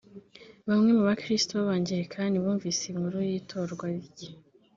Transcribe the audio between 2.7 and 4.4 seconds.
inkuru y’itorwa rye